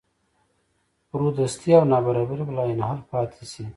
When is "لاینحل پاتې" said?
2.57-3.43